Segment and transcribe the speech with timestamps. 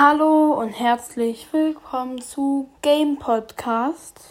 [0.00, 4.22] Hallo und herzlich willkommen zu Game Podcast.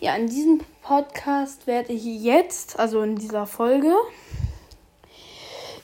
[0.00, 3.94] Ja, in diesem Podcast werde ich jetzt, also in dieser Folge,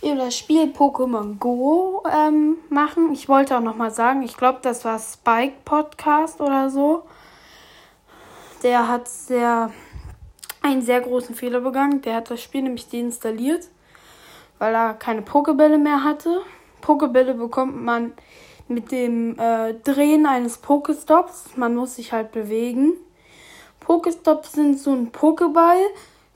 [0.03, 3.13] über das Spiel Pokémon Go ähm, machen.
[3.13, 7.05] Ich wollte auch nochmal sagen, ich glaube, das war Spike Podcast oder so.
[8.65, 9.71] Der hat sehr
[10.63, 12.03] einen sehr großen Fehler begangen.
[12.03, 13.69] Der hat das Spiel nämlich deinstalliert,
[14.59, 16.43] weil er keine Pokebälle mehr hatte.
[16.81, 18.15] Pokebälle bekommt man
[18.71, 21.57] mit dem äh, Drehen eines Pokestops.
[21.57, 22.95] Man muss sich halt bewegen.
[23.81, 25.81] Pokestops sind so ein Pokeball,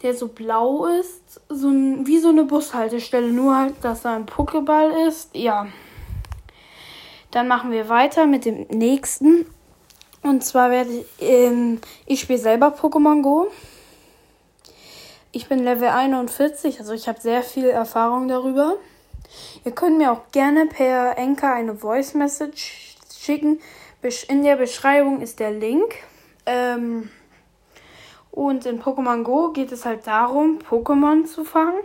[0.02, 4.26] der so blau ist, so ein, wie so eine Bushaltestelle, nur halt, dass da ein
[4.26, 5.34] Pokeball ist.
[5.34, 5.68] Ja.
[7.30, 9.46] Dann machen wir weiter mit dem nächsten.
[10.22, 13.48] Und zwar werde ich, ähm, ich spiele selber Pokémon Go.
[15.32, 18.76] Ich bin Level 41, also ich habe sehr viel Erfahrung darüber.
[19.64, 23.60] Ihr könnt mir auch gerne per Anchor eine Voice Message schicken.
[24.28, 25.94] In der Beschreibung ist der Link.
[26.46, 27.10] Ähm,
[28.30, 31.80] und in Pokémon Go geht es halt darum, Pokémon zu fangen.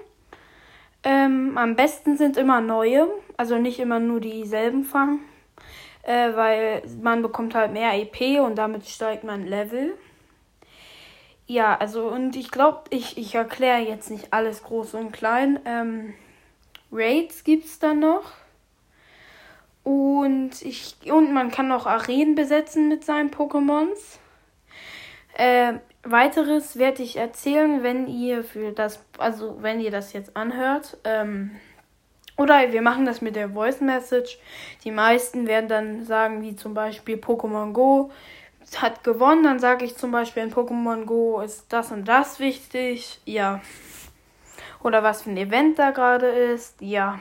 [1.03, 5.19] Ähm, am besten sind immer neue, also nicht immer nur dieselben fangen,
[6.03, 9.93] äh, weil man bekommt halt mehr EP und damit steigt man Level.
[11.47, 15.59] Ja, also und ich glaube, ich, ich erkläre jetzt nicht alles groß und klein.
[15.65, 16.13] Ähm,
[16.91, 18.31] Raids gibt es dann noch.
[19.83, 24.19] Und, ich, und man kann auch Arenen besetzen mit seinen Pokémons.
[25.33, 25.73] Äh,
[26.03, 30.97] weiteres werde ich erzählen, wenn ihr für das, also wenn ihr das jetzt anhört.
[31.03, 31.51] Ähm,
[32.37, 34.37] oder wir machen das mit der Voice Message.
[34.83, 38.11] Die meisten werden dann sagen, wie zum Beispiel Pokémon Go
[38.77, 39.43] hat gewonnen.
[39.43, 43.19] Dann sage ich zum Beispiel in Pokémon Go ist das und das wichtig.
[43.25, 43.61] Ja
[44.83, 46.81] oder was für ein Event da gerade ist.
[46.81, 47.19] Ja.